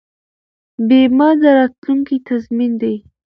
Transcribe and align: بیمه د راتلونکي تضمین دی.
بیمه 0.87 1.29
د 1.41 1.43
راتلونکي 1.57 2.15
تضمین 2.27 2.71
دی. 2.81 2.95